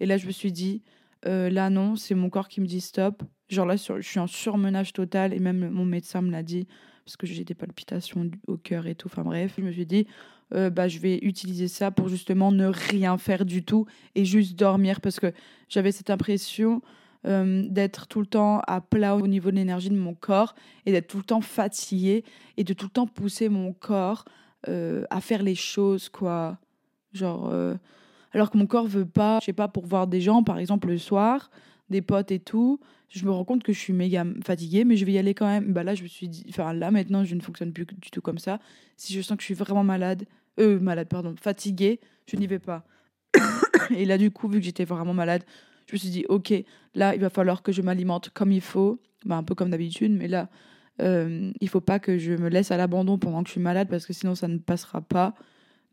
Et 0.00 0.06
là, 0.06 0.16
je 0.16 0.26
me 0.26 0.32
suis 0.32 0.52
dit, 0.52 0.82
là 1.24 1.68
non, 1.70 1.96
c'est 1.96 2.14
mon 2.14 2.30
corps 2.30 2.48
qui 2.48 2.60
me 2.60 2.66
dit 2.66 2.80
stop. 2.80 3.22
Genre 3.48 3.66
là, 3.66 3.76
je 3.76 4.00
suis 4.00 4.20
en 4.20 4.26
surmenage 4.26 4.92
total 4.92 5.34
et 5.34 5.40
même 5.40 5.68
mon 5.70 5.84
médecin 5.84 6.22
me 6.22 6.30
l'a 6.30 6.42
dit 6.42 6.66
parce 7.04 7.16
que 7.16 7.26
j'ai 7.26 7.44
des 7.44 7.54
palpitations 7.54 8.30
au 8.46 8.56
cœur 8.56 8.86
et 8.86 8.94
tout. 8.94 9.08
Enfin 9.08 9.22
bref, 9.22 9.54
je 9.58 9.62
me 9.62 9.72
suis 9.72 9.86
dit, 9.86 10.06
euh, 10.52 10.70
bah, 10.70 10.88
je 10.88 10.98
vais 10.98 11.18
utiliser 11.22 11.68
ça 11.68 11.90
pour 11.90 12.08
justement 12.08 12.52
ne 12.52 12.66
rien 12.66 13.16
faire 13.18 13.44
du 13.44 13.64
tout 13.64 13.86
et 14.14 14.24
juste 14.24 14.56
dormir 14.56 15.00
parce 15.00 15.18
que 15.18 15.32
j'avais 15.68 15.92
cette 15.92 16.10
impression 16.10 16.82
euh, 17.26 17.64
d'être 17.68 18.06
tout 18.06 18.20
le 18.20 18.26
temps 18.26 18.60
à 18.66 18.80
plat 18.80 19.16
au 19.16 19.26
niveau 19.26 19.50
de 19.50 19.56
l'énergie 19.56 19.88
de 19.88 19.96
mon 19.96 20.14
corps 20.14 20.54
et 20.84 20.92
d'être 20.92 21.08
tout 21.08 21.16
le 21.16 21.24
temps 21.24 21.40
fatiguée 21.40 22.24
et 22.56 22.64
de 22.64 22.74
tout 22.74 22.86
le 22.86 22.90
temps 22.90 23.06
pousser 23.06 23.48
mon 23.48 23.72
corps 23.72 24.24
euh, 24.68 25.04
à 25.10 25.20
faire 25.20 25.42
les 25.42 25.54
choses, 25.54 26.08
quoi. 26.08 26.58
Genre, 27.12 27.54
alors 28.32 28.50
que 28.50 28.58
mon 28.58 28.66
corps 28.66 28.88
veut 28.88 29.06
pas, 29.06 29.38
je 29.40 29.46
sais 29.46 29.52
pas, 29.52 29.68
pour 29.68 29.86
voir 29.86 30.08
des 30.08 30.20
gens, 30.20 30.42
par 30.42 30.58
exemple, 30.58 30.88
le 30.88 30.98
soir, 30.98 31.50
des 31.90 32.02
potes 32.02 32.32
et 32.32 32.40
tout, 32.40 32.80
je 33.14 33.24
me 33.24 33.30
rends 33.30 33.44
compte 33.44 33.62
que 33.62 33.72
je 33.72 33.78
suis 33.78 33.92
méga 33.92 34.24
fatiguée, 34.44 34.84
mais 34.84 34.96
je 34.96 35.04
vais 35.04 35.12
y 35.12 35.18
aller 35.18 35.34
quand 35.34 35.46
même. 35.46 35.72
Bah 35.72 35.84
là, 35.84 35.94
je 35.94 36.02
me 36.02 36.08
suis 36.08 36.28
dit, 36.28 36.44
enfin 36.48 36.72
là 36.72 36.90
maintenant, 36.90 37.24
je 37.24 37.34
ne 37.34 37.40
fonctionne 37.40 37.72
plus 37.72 37.86
du 37.86 38.10
tout 38.10 38.20
comme 38.20 38.38
ça. 38.38 38.58
Si 38.96 39.12
je 39.12 39.20
sens 39.22 39.36
que 39.36 39.42
je 39.42 39.46
suis 39.46 39.54
vraiment 39.54 39.84
malade, 39.84 40.24
euh, 40.58 40.80
malade, 40.80 41.08
pardon, 41.08 41.34
fatiguée, 41.40 42.00
je 42.26 42.36
n'y 42.36 42.46
vais 42.46 42.58
pas. 42.58 42.84
et 43.96 44.04
là, 44.04 44.18
du 44.18 44.30
coup, 44.30 44.48
vu 44.48 44.58
que 44.58 44.64
j'étais 44.64 44.84
vraiment 44.84 45.14
malade, 45.14 45.44
je 45.86 45.94
me 45.94 45.98
suis 45.98 46.10
dit, 46.10 46.24
ok, 46.28 46.52
là, 46.94 47.14
il 47.14 47.20
va 47.20 47.30
falloir 47.30 47.62
que 47.62 47.72
je 47.72 47.82
m'alimente 47.82 48.30
comme 48.30 48.50
il 48.50 48.60
faut, 48.60 49.00
bah, 49.24 49.36
un 49.36 49.44
peu 49.44 49.54
comme 49.54 49.70
d'habitude, 49.70 50.12
mais 50.12 50.28
là, 50.28 50.48
euh, 51.00 51.52
il 51.60 51.68
faut 51.68 51.80
pas 51.80 51.98
que 51.98 52.18
je 52.18 52.32
me 52.32 52.48
laisse 52.48 52.70
à 52.70 52.76
l'abandon 52.76 53.18
pendant 53.18 53.42
que 53.42 53.48
je 53.48 53.52
suis 53.52 53.60
malade 53.60 53.88
parce 53.88 54.06
que 54.06 54.12
sinon, 54.12 54.34
ça 54.34 54.48
ne 54.48 54.58
passera 54.58 55.00
pas. 55.00 55.34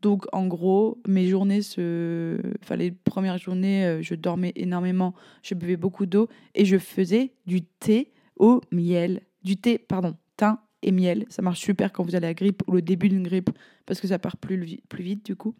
Donc, 0.02 0.26
en 0.32 0.48
gros, 0.48 1.00
mes 1.06 1.28
journées, 1.28 1.62
se... 1.62 2.36
enfin, 2.60 2.74
les 2.74 2.90
premières 2.90 3.38
journées, 3.38 3.86
euh, 3.86 4.02
je 4.02 4.16
dormais 4.16 4.52
énormément, 4.56 5.14
je 5.44 5.54
buvais 5.54 5.76
beaucoup 5.76 6.06
d'eau 6.06 6.28
et 6.56 6.64
je 6.64 6.76
faisais 6.76 7.32
du 7.46 7.62
thé 7.62 8.12
au 8.36 8.60
miel. 8.72 9.22
Du 9.44 9.56
thé, 9.56 9.78
pardon, 9.78 10.16
thym 10.36 10.58
et 10.82 10.90
miel. 10.90 11.24
Ça 11.28 11.40
marche 11.40 11.60
super 11.60 11.92
quand 11.92 12.02
vous 12.02 12.16
avez 12.16 12.26
la 12.26 12.34
grippe 12.34 12.62
ou 12.66 12.72
le 12.72 12.82
début 12.82 13.08
d'une 13.08 13.22
grippe 13.22 13.50
parce 13.86 14.00
que 14.00 14.08
ça 14.08 14.18
part 14.18 14.36
plus, 14.36 14.80
plus 14.88 15.04
vite 15.04 15.24
du 15.24 15.36
coup. 15.36 15.54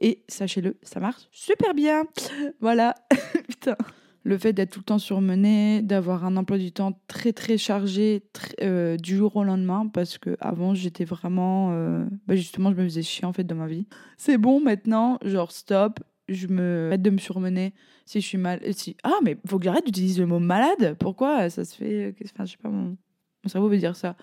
Et 0.00 0.22
sachez-le, 0.28 0.76
ça 0.82 1.00
marche 1.00 1.28
super 1.32 1.74
bien. 1.74 2.04
Voilà. 2.60 2.94
Putain. 3.48 3.76
Le 4.22 4.36
fait 4.36 4.52
d'être 4.52 4.70
tout 4.70 4.80
le 4.80 4.84
temps 4.84 4.98
surmené, 4.98 5.80
d'avoir 5.82 6.24
un 6.26 6.36
emploi 6.36 6.58
du 6.58 6.72
temps 6.72 6.98
très 7.08 7.32
très 7.32 7.56
chargé 7.56 8.22
euh, 8.62 8.96
du 8.96 9.16
jour 9.16 9.34
au 9.36 9.44
lendemain, 9.44 9.86
parce 9.86 10.18
que 10.18 10.36
avant 10.40 10.74
j'étais 10.74 11.04
vraiment, 11.04 11.70
euh, 11.72 12.04
bah, 12.26 12.36
justement, 12.36 12.70
je 12.70 12.76
me 12.76 12.84
faisais 12.84 13.02
chier 13.02 13.24
en 13.24 13.32
fait 13.32 13.44
dans 13.44 13.54
ma 13.54 13.66
vie. 13.66 13.86
C'est 14.18 14.36
bon 14.36 14.60
maintenant, 14.60 15.18
genre 15.22 15.52
stop, 15.52 16.00
je 16.28 16.46
me 16.46 16.88
arrête 16.88 17.02
de 17.02 17.10
me 17.10 17.18
surmener 17.18 17.72
si 18.04 18.20
je 18.20 18.26
suis 18.26 18.38
mal. 18.38 18.60
Si 18.72 18.96
ah 19.02 19.18
mais 19.22 19.36
faut 19.46 19.58
que 19.58 19.64
j'arrête 19.64 19.86
d'utiliser 19.86 20.20
le 20.20 20.26
mot 20.26 20.38
malade. 20.38 20.96
Pourquoi 20.98 21.48
ça 21.48 21.64
se 21.64 21.74
fait 21.74 22.14
Enfin 22.24 22.44
je 22.44 22.52
sais 22.52 22.58
pas 22.62 22.68
mon, 22.68 22.96
mon 23.44 23.48
cerveau 23.48 23.68
veut 23.68 23.78
dire 23.78 23.96
ça. 23.96 24.16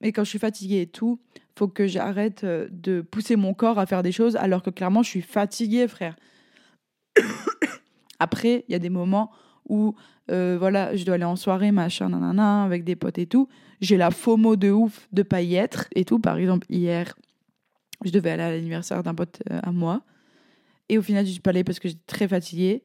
Mais 0.00 0.12
quand 0.12 0.24
je 0.24 0.30
suis 0.30 0.38
fatiguée 0.38 0.82
et 0.82 0.86
tout, 0.86 1.20
faut 1.56 1.68
que 1.68 1.86
j'arrête 1.86 2.44
euh, 2.44 2.68
de 2.70 3.00
pousser 3.00 3.36
mon 3.36 3.54
corps 3.54 3.78
à 3.78 3.86
faire 3.86 4.02
des 4.02 4.12
choses 4.12 4.36
alors 4.36 4.62
que 4.62 4.70
clairement 4.70 5.02
je 5.02 5.10
suis 5.10 5.22
fatiguée, 5.22 5.88
frère. 5.88 6.16
Après, 8.24 8.64
il 8.68 8.72
y 8.72 8.74
a 8.74 8.78
des 8.78 8.88
moments 8.88 9.30
où 9.68 9.94
euh, 10.30 10.56
voilà, 10.58 10.96
je 10.96 11.04
dois 11.04 11.16
aller 11.16 11.24
en 11.24 11.36
soirée, 11.36 11.72
machin, 11.72 12.08
nanana, 12.08 12.64
avec 12.64 12.84
des 12.84 12.96
potes 12.96 13.18
et 13.18 13.26
tout. 13.26 13.48
J'ai 13.82 13.98
la 13.98 14.10
FOMO 14.10 14.56
de 14.56 14.70
ouf 14.70 15.08
de 15.12 15.22
pas 15.22 15.42
y 15.42 15.56
être 15.56 15.88
et 15.94 16.06
tout. 16.06 16.18
Par 16.18 16.38
exemple, 16.38 16.66
hier, 16.70 17.14
je 18.02 18.10
devais 18.10 18.30
aller 18.30 18.42
à 18.42 18.50
l'anniversaire 18.50 19.02
d'un 19.02 19.14
pote 19.14 19.42
euh, 19.50 19.60
à 19.62 19.72
moi. 19.72 20.02
Et 20.88 20.96
au 20.96 21.02
final, 21.02 21.26
je 21.26 21.32
suis 21.32 21.40
pas 21.40 21.50
allée 21.50 21.64
parce 21.64 21.78
que 21.78 21.88
j'étais 21.88 22.00
très 22.06 22.26
fatiguée. 22.26 22.82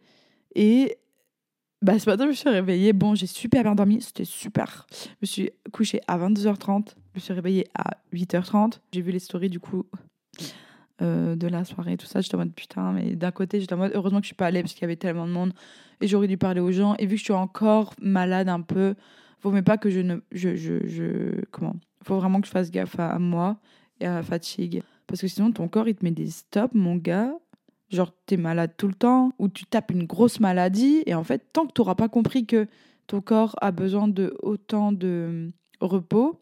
Et 0.55 0.97
bah, 1.81 1.97
ce 1.97 2.09
matin, 2.09 2.25
je 2.25 2.29
me 2.29 2.33
suis 2.33 2.49
réveillée. 2.49 2.91
Bon, 2.91 3.15
j'ai 3.15 3.27
super 3.27 3.63
bien 3.63 3.75
dormi. 3.75 4.01
C'était 4.01 4.25
super. 4.25 4.85
Je 4.91 5.07
me 5.21 5.25
suis 5.25 5.51
couchée 5.71 6.01
à 6.07 6.17
22h30. 6.17 6.89
Je 7.13 7.15
me 7.15 7.19
suis 7.21 7.33
réveillée 7.33 7.67
à 7.77 7.97
8h30. 8.13 8.79
J'ai 8.91 9.01
vu 9.01 9.11
les 9.11 9.19
stories 9.19 9.49
du 9.49 9.61
coup 9.61 9.85
euh, 11.01 11.35
de 11.35 11.47
la 11.47 11.63
soirée, 11.63 11.97
tout 11.97 12.05
ça. 12.05 12.21
J'étais 12.21 12.35
en 12.35 12.39
mode 12.39 12.53
putain, 12.53 12.91
mais 12.91 13.15
d'un 13.15 13.31
côté, 13.31 13.59
j'étais 13.61 13.73
en 13.73 13.77
mode 13.77 13.91
heureusement 13.95 14.19
que 14.19 14.25
je 14.25 14.29
suis 14.29 14.35
pas 14.35 14.47
allée 14.47 14.61
parce 14.61 14.73
qu'il 14.73 14.81
y 14.81 14.85
avait 14.85 14.95
tellement 14.95 15.25
de 15.25 15.31
monde 15.31 15.53
et 16.01 16.07
j'aurais 16.07 16.27
dû 16.27 16.37
parler 16.37 16.59
aux 16.59 16.71
gens. 16.71 16.95
Et 16.99 17.05
vu 17.05 17.15
que 17.15 17.19
je 17.19 17.23
suis 17.23 17.33
encore 17.33 17.93
malade 18.01 18.49
un 18.49 18.61
peu, 18.61 18.95
vaut 19.41 19.51
mieux 19.51 19.63
pas 19.63 19.77
que 19.77 19.89
je 19.89 19.99
ne. 19.99 20.17
Je, 20.31 20.55
je, 20.55 20.85
je, 20.87 21.45
comment 21.51 21.75
Faut 22.03 22.17
vraiment 22.17 22.41
que 22.41 22.47
je 22.47 22.51
fasse 22.51 22.71
gaffe 22.71 22.99
à, 22.99 23.17
moi 23.19 23.57
et 23.99 24.05
à 24.05 24.15
la 24.15 24.23
fatigue. 24.23 24.83
Parce 25.07 25.21
que 25.21 25.27
sinon, 25.27 25.51
ton 25.51 25.67
corps, 25.67 25.87
il 25.87 25.95
te 25.95 26.03
met 26.03 26.11
des 26.11 26.29
stops, 26.29 26.73
mon 26.73 26.95
gars. 26.95 27.33
Genre, 27.89 28.11
t'es 28.25 28.37
malade 28.37 28.73
tout 28.77 28.87
le 28.87 28.93
temps, 28.93 29.31
ou 29.39 29.49
tu 29.49 29.65
tapes 29.65 29.89
une 29.89 30.03
grosse 30.03 30.39
maladie, 30.39 31.01
et 31.07 31.15
en 31.15 31.23
fait, 31.23 31.51
tant 31.51 31.65
que 31.65 31.71
t'auras 31.71 31.95
pas 31.95 32.07
compris 32.07 32.45
que 32.45 32.67
ton 33.07 33.19
corps 33.19 33.55
a 33.61 33.71
besoin 33.71 34.07
de 34.07 34.35
autant 34.43 34.91
de 34.91 35.51
repos, 35.81 36.39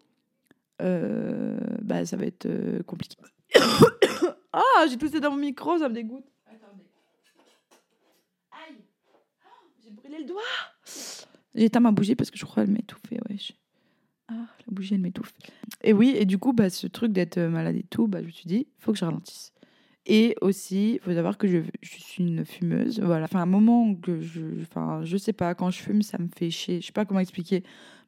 euh, 0.81 1.57
bah, 1.81 2.05
ça 2.05 2.17
va 2.17 2.25
être 2.25 2.47
euh, 2.47 2.83
compliqué. 2.83 3.15
Ah, 4.53 4.85
j'ai 4.89 4.97
toussé 4.97 5.19
dans 5.19 5.31
mon 5.31 5.37
micro, 5.37 5.77
ça 5.77 5.89
me 5.89 5.93
dégoûte. 5.93 6.25
Attendez. 6.45 6.83
Aïe 8.51 8.77
J'ai 9.83 9.91
brûlé 9.91 10.19
le 10.19 10.25
doigt 10.25 10.41
J'éteins 11.55 11.79
ma 11.79 11.91
bougie 11.91 12.15
parce 12.15 12.31
que 12.31 12.37
je 12.37 12.45
crois 12.45 12.63
qu'elle 12.63 12.73
m'étouffait, 12.73 13.19
ouais. 13.29 13.37
Ah, 14.29 14.33
la 14.33 14.73
bougie, 14.73 14.93
elle 14.93 15.01
m'étouffe. 15.01 15.33
Et 15.81 15.93
oui, 15.93 16.13
et 16.15 16.25
du 16.25 16.37
coup, 16.37 16.53
bah, 16.53 16.69
ce 16.69 16.87
truc 16.87 17.11
d'être 17.11 17.39
malade 17.39 17.75
et 17.75 17.83
tout, 17.83 18.07
bah, 18.07 18.21
je 18.21 18.27
me 18.27 18.31
suis 18.31 18.45
dit, 18.45 18.67
il 18.67 18.83
faut 18.83 18.91
que 18.91 18.99
je 18.99 19.05
ralentisse. 19.05 19.53
Et 20.05 20.35
aussi, 20.41 20.93
il 20.93 20.99
faut 20.99 21.13
savoir 21.13 21.37
que 21.37 21.47
je, 21.47 21.59
je, 21.81 21.89
suis 21.97 22.23
une 22.23 22.45
fumeuse. 22.45 22.99
Voilà. 23.01 23.25
Enfin, 23.25 23.41
un 23.41 23.45
moment 23.45 23.93
que 23.95 24.21
je. 24.21 24.61
Enfin, 24.61 25.01
je 25.03 25.17
sais 25.17 25.33
pas, 25.33 25.53
quand 25.53 25.69
je 25.69 25.79
fume, 25.81 26.01
ça 26.01 26.17
me 26.17 26.29
fait 26.33 26.49
chier. 26.49 26.79
Je 26.79 26.87
sais 26.87 26.93
pas 26.93 27.05
comment 27.05 27.19
expliquer. 27.19 27.63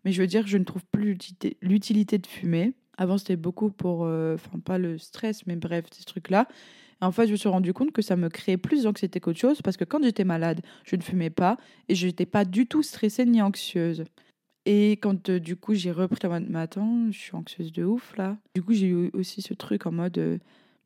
Mais 0.06 0.14
je 0.14 0.22
veux 0.22 0.28
dire 0.28 0.44
que 0.44 0.50
je 0.50 0.58
ne 0.58 0.64
trouve 0.64 0.86
plus 0.92 1.18
l'utilité 1.62 2.18
de 2.18 2.28
fumer. 2.28 2.74
Avant, 3.00 3.18
c'était 3.18 3.38
beaucoup 3.38 3.72
pour. 3.72 4.04
Euh, 4.04 4.36
enfin, 4.36 4.60
pas 4.60 4.78
le 4.78 4.98
stress, 4.98 5.48
mais 5.48 5.56
bref, 5.56 5.86
ces 5.90 6.04
trucs-là. 6.04 6.50
En 7.00 7.14
fait, 7.14 7.28
je 7.28 7.32
me 7.32 7.38
suis 7.38 7.48
rendu 7.48 7.72
compte 7.72 7.94
que 7.94 8.02
ça 8.02 8.18
me 8.18 8.28
créait 8.28 8.58
plus 8.58 8.84
d'anxiété 8.84 9.22
qu'autre 9.22 9.40
chose 9.40 9.62
parce 9.62 9.78
que 9.78 9.86
quand 9.86 10.04
j'étais 10.04 10.26
malade, 10.26 10.60
je 10.84 10.98
ne 10.98 11.02
fumais 11.02 11.30
pas 11.30 11.56
et 11.88 11.96
je 11.96 12.08
n'étais 12.08 12.26
pas 12.26 12.44
du 12.44 12.68
tout 12.68 12.84
stressée 12.84 13.26
ni 13.26 13.42
anxieuse. 13.42 14.04
Et 14.66 14.92
quand 15.02 15.30
euh, 15.30 15.40
du 15.40 15.56
coup 15.56 15.74
j'ai 15.76 15.92
repris 15.92 16.20
la 16.24 16.28
mode, 16.28 16.48
mais 16.50 16.60
attends, 16.60 17.10
je 17.10 17.18
suis 17.18 17.34
anxieuse 17.38 17.72
de 17.72 17.86
ouf 17.86 18.18
là. 18.18 18.38
Du 18.54 18.62
coup, 18.62 18.74
j'ai 18.74 18.88
eu 18.88 19.10
aussi 19.14 19.42
ce 19.42 19.54
truc 19.54 19.86
en 19.86 19.94
mode 19.94 20.18
euh, 20.18 20.38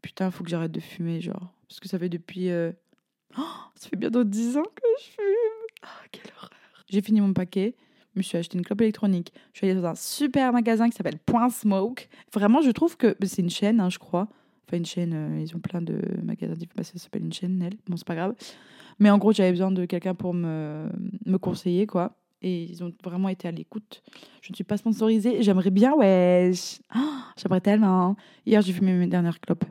putain, 0.03 0.29
faut 0.29 0.43
que 0.43 0.51
j'arrête 0.51 0.71
de 0.71 0.79
fumer, 0.79 1.19
genre. 1.19 1.51
Parce 1.67 1.79
que 1.79 1.89
ça 1.89 1.97
fait 1.97 2.09
depuis. 2.09 2.49
Oh, 2.51 3.41
ça 3.75 3.89
fait 3.89 3.95
bientôt 3.95 4.23
10 4.23 4.57
ans 4.57 4.61
que 4.75 4.83
je 4.99 5.05
fume. 5.13 5.83
Oh, 5.83 6.07
quelle 6.11 6.31
horreur. 6.37 6.51
J'ai 6.89 7.01
fini 7.01 7.21
mon 7.21 7.33
paquet 7.33 7.73
je 8.13 8.19
me 8.19 8.23
suis 8.23 8.37
acheté 8.37 8.57
une 8.57 8.63
clope 8.63 8.81
électronique. 8.81 9.33
Je 9.53 9.59
suis 9.59 9.69
allée 9.69 9.79
dans 9.79 9.87
un 9.87 9.95
super 9.95 10.53
magasin 10.53 10.89
qui 10.89 10.95
s'appelle 10.95 11.17
Point 11.25 11.49
Smoke. 11.49 12.07
Vraiment, 12.31 12.61
je 12.61 12.71
trouve 12.71 12.95
que 12.95 13.15
c'est 13.23 13.41
une 13.41 13.49
chaîne, 13.49 13.79
hein, 13.79 13.89
je 13.89 13.97
crois. 13.97 14.27
Enfin, 14.67 14.77
une 14.77 14.85
chaîne, 14.85 15.13
euh, 15.13 15.41
ils 15.41 15.55
ont 15.55 15.59
plein 15.59 15.81
de 15.81 15.99
magasins 16.23 16.53
bah, 16.75 16.83
ça 16.83 16.97
s'appelle 16.97 17.23
une 17.23 17.33
chaîne, 17.33 17.61
elle. 17.61 17.75
Bon, 17.87 17.97
c'est 17.97 18.07
pas 18.07 18.15
grave. 18.15 18.35
Mais 18.99 19.09
en 19.09 19.17
gros, 19.17 19.33
j'avais 19.33 19.51
besoin 19.51 19.71
de 19.71 19.85
quelqu'un 19.85 20.13
pour 20.13 20.33
me, 20.33 20.89
me 21.25 21.37
conseiller, 21.37 21.87
quoi. 21.87 22.15
Et 22.41 22.63
ils 22.63 22.83
ont 22.83 22.93
vraiment 23.03 23.29
été 23.29 23.47
à 23.47 23.51
l'écoute. 23.51 24.03
Je 24.41 24.51
ne 24.51 24.55
suis 24.55 24.63
pas 24.63 24.77
sponsorisée. 24.77 25.41
J'aimerais 25.41 25.71
bien, 25.71 25.93
ouais. 25.93 26.51
Oh, 26.95 26.99
J'aimerais 27.37 27.61
tellement. 27.61 28.15
Hier, 28.45 28.61
j'ai 28.61 28.73
fumé 28.73 28.93
mes 28.93 29.07
dernières 29.07 29.39
clopes. 29.39 29.65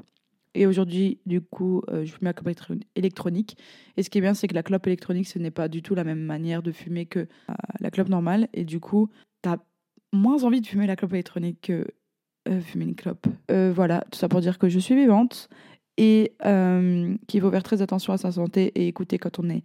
Et 0.54 0.66
aujourd'hui, 0.66 1.18
du 1.24 1.40
coup, 1.40 1.82
euh, 1.88 2.04
je 2.04 2.12
fume 2.12 2.24
la 2.24 2.34
clope 2.34 2.54
électronique. 2.94 3.56
Et 3.96 4.02
ce 4.02 4.10
qui 4.10 4.18
est 4.18 4.20
bien, 4.20 4.34
c'est 4.34 4.48
que 4.48 4.54
la 4.54 4.62
clope 4.62 4.86
électronique, 4.86 5.26
ce 5.26 5.38
n'est 5.38 5.50
pas 5.50 5.68
du 5.68 5.82
tout 5.82 5.94
la 5.94 6.04
même 6.04 6.20
manière 6.20 6.62
de 6.62 6.72
fumer 6.72 7.06
que 7.06 7.20
euh, 7.20 7.54
la 7.80 7.90
clope 7.90 8.08
normale. 8.08 8.48
Et 8.52 8.64
du 8.64 8.78
coup, 8.78 9.08
tu 9.42 9.48
as 9.48 9.58
moins 10.12 10.44
envie 10.44 10.60
de 10.60 10.66
fumer 10.66 10.86
la 10.86 10.96
clope 10.96 11.14
électronique 11.14 11.60
que 11.62 11.86
euh, 12.48 12.60
fumer 12.60 12.84
une 12.84 12.94
clope. 12.94 13.26
voilà, 13.48 14.04
tout 14.10 14.18
ça 14.18 14.28
pour 14.28 14.40
dire 14.40 14.58
que 14.58 14.68
je 14.68 14.78
suis 14.78 14.94
vivante 14.94 15.48
et 15.96 16.32
qu'il 17.28 17.40
faut 17.40 17.50
faire 17.50 17.62
très 17.62 17.82
attention 17.82 18.12
à 18.12 18.18
sa 18.18 18.32
santé 18.32 18.72
et 18.74 18.88
écouter 18.88 19.18
quand 19.18 19.38
on 19.38 19.48
est 19.48 19.62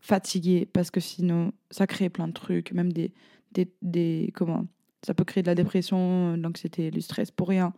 fatigué 0.00 0.68
parce 0.72 0.90
que 0.90 1.00
sinon, 1.00 1.52
ça 1.70 1.86
crée 1.86 2.08
plein 2.08 2.28
de 2.28 2.32
trucs, 2.32 2.72
même 2.72 2.92
des. 2.92 3.12
des, 3.52 3.72
des 3.82 4.30
comment 4.34 4.66
Ça 5.04 5.14
peut 5.14 5.24
créer 5.24 5.42
de 5.42 5.48
la 5.48 5.54
dépression, 5.54 6.36
de 6.36 6.42
l'anxiété, 6.42 6.90
du 6.90 7.00
stress 7.00 7.30
pour 7.30 7.48
rien 7.48 7.72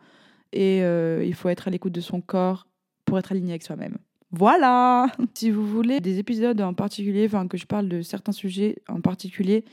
et 0.53 0.83
euh, 0.83 1.25
il 1.25 1.35
faut 1.35 1.49
être 1.49 1.69
à 1.69 1.71
l'écoute 1.71 1.93
de 1.93 2.01
son 2.01 2.21
corps 2.21 2.67
pour 3.05 3.19
être 3.19 3.33
aligné 3.33 3.53
avec 3.53 3.63
soi-même. 3.63 3.99
Voilà 4.31 5.07
Si 5.35 5.51
vous 5.51 5.67
voulez 5.67 6.01
des 6.01 6.19
épisodes 6.19 6.61
en 6.61 6.75
particulier, 6.75 7.27
enfin 7.27 7.49
que 7.49 7.57
je 7.57 7.67
parle 7.67 7.89
de 7.89 8.03
certains 8.03 8.33
sujets 8.33 8.77
en 8.89 9.01
particulier, 9.01 9.65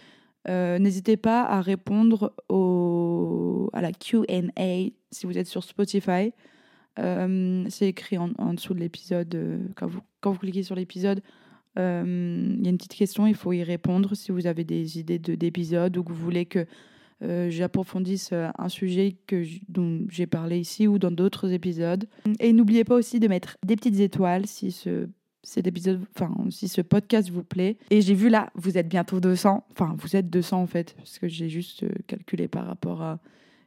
euh, 0.47 0.79
n'hésitez 0.79 1.17
pas 1.17 1.43
à 1.43 1.61
répondre 1.61 2.33
à 3.73 3.81
la 3.81 3.91
Q&A 3.91 4.89
si 5.11 5.25
vous 5.25 5.37
êtes 5.37 5.47
sur 5.47 5.63
Spotify. 5.63 6.33
Euh, 6.97 7.65
c'est 7.69 7.87
écrit 7.87 8.17
en, 8.17 8.53
dessous 8.53 8.73
de 8.73 8.79
l'épisode. 8.79 9.37
quand, 9.75 9.87
vous, 9.87 10.39
cliquez 10.39 10.63
sur 10.63 10.75
l'épisode, 10.75 11.21
il 11.77 11.81
y 11.81 12.67
a 12.67 12.69
une 12.69 12.77
petite 12.77 12.95
question, 12.95 13.25
il 13.25 13.35
faut 13.35 13.53
y 13.53 13.63
répondre 13.63 14.15
si 14.15 14.31
vous 14.31 14.47
avez 14.47 14.65
des 14.65 14.99
idées 14.99 15.19
d'épisodes 15.19 15.95
ou 15.95 16.03
que 16.03 16.11
vous 16.11 16.23
voulez 16.23 16.45
que 16.45 16.65
j'approfondisse 17.21 18.29
euh, 18.31 18.49
un 18.57 18.69
sujet 18.69 19.17
que 19.27 19.43
dont 19.67 20.05
j'ai 20.09 20.27
parlé 20.27 20.59
ici 20.59 20.87
ou 20.87 20.99
dans 20.99 21.11
d'autres 21.11 21.51
épisodes. 21.51 22.07
Et 22.39 22.53
n'oubliez 22.53 22.83
pas 22.83 22.95
aussi 22.95 23.19
de 23.19 23.27
mettre 23.27 23.57
des 23.65 23.75
petites 23.75 23.99
étoiles 23.99 24.45
si 24.45 24.71
ce 24.71 25.07
cet 25.41 25.67
épisode, 25.67 26.01
enfin, 26.15 26.35
si 26.49 26.67
ce 26.67 26.81
podcast 26.81 27.29
vous 27.29 27.43
plaît. 27.43 27.77
Et 27.91 28.01
j'ai 28.01 28.13
vu 28.13 28.29
là, 28.29 28.51
vous 28.55 28.77
êtes 28.77 28.89
bientôt 28.89 29.21
200. 29.21 29.65
Enfin, 29.71 29.95
vous 29.97 30.15
êtes 30.17 30.29
200 30.29 30.61
en 30.61 30.67
fait, 30.67 30.93
parce 30.97 31.17
que 31.17 31.29
j'ai 31.29 31.47
juste 31.47 31.83
euh, 31.83 31.89
calculé 32.07 32.47
par 32.47 32.65
rapport 32.65 33.01
à 33.01 33.19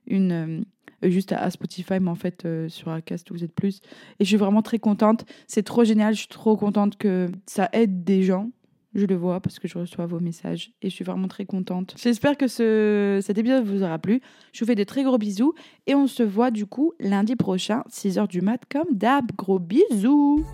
une. 0.06 0.64
juste 1.02 1.32
à 1.32 1.50
Spotify, 1.50 1.98
mais 1.98 2.10
en 2.10 2.14
fait, 2.14 2.46
sur 2.68 2.90
Acast, 2.90 3.32
vous 3.32 3.42
êtes 3.42 3.54
plus. 3.54 3.80
Et 4.20 4.24
je 4.24 4.28
suis 4.28 4.36
vraiment 4.36 4.62
très 4.62 4.78
contente. 4.78 5.24
C'est 5.46 5.62
trop 5.62 5.84
génial. 5.84 6.14
Je 6.14 6.20
suis 6.20 6.28
trop 6.28 6.56
contente 6.56 6.96
que 6.96 7.30
ça 7.46 7.68
aide 7.72 8.04
des 8.04 8.22
gens 8.22 8.50
je 8.94 9.06
le 9.06 9.14
vois 9.14 9.40
parce 9.40 9.58
que 9.58 9.68
je 9.68 9.78
reçois 9.78 10.06
vos 10.06 10.20
messages 10.20 10.72
et 10.82 10.90
je 10.90 10.94
suis 10.94 11.04
vraiment 11.04 11.28
très 11.28 11.44
contente. 11.44 11.94
J'espère 12.00 12.36
que 12.36 12.46
ce, 12.46 13.20
cet 13.22 13.38
épisode 13.38 13.64
vous 13.64 13.82
aura 13.82 13.98
plu. 13.98 14.20
Je 14.52 14.60
vous 14.60 14.66
fais 14.66 14.74
de 14.74 14.84
très 14.84 15.02
gros 15.02 15.18
bisous 15.18 15.54
et 15.86 15.94
on 15.94 16.06
se 16.06 16.22
voit 16.22 16.50
du 16.50 16.66
coup 16.66 16.92
lundi 17.00 17.36
prochain, 17.36 17.84
6h 17.90 18.28
du 18.28 18.40
mat 18.40 18.60
comme 18.70 18.94
d'hab. 18.96 19.30
Gros 19.36 19.58
bisous 19.58 20.44